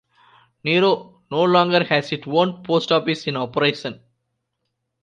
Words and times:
Nero 0.63 1.21
no 1.29 1.43
longer 1.43 1.83
has 1.83 2.11
its 2.11 2.23
own 2.25 2.63
post 2.63 2.91
office 2.91 3.27
in 3.27 3.37
operation. 3.37 4.01